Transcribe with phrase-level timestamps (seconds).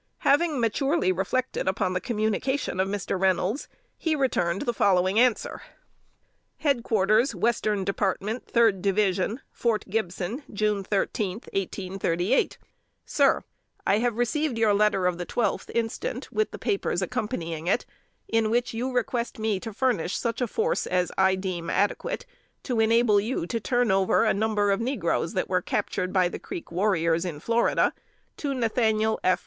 [0.25, 3.21] Having maturely reflected upon the communication of Mr.
[3.21, 3.67] Reynolds,
[3.99, 5.61] he returned the following answer:
[6.57, 12.57] "HEAD QUARTERS WESTERN DEPARTMENT, THIRD DIVISION,} Fort Gibson, June 13th, 1838.}
[13.05, 13.43] "SIR:
[13.85, 17.85] I have received your letter of the 12th instant, with the papers accompanying it,
[18.27, 22.25] in which you request me to furnish such a force as I deem adequate,
[22.63, 26.39] to enable you to turn over a number of negroes that were captured by the
[26.39, 27.93] Creek warriors in Florida,
[28.37, 29.39] to Nathaniel F.